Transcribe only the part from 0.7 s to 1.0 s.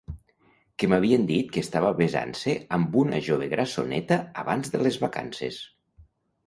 Que